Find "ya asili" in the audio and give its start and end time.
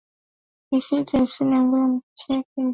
1.17-1.55